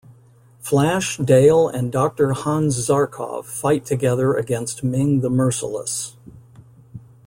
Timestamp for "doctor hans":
1.91-2.75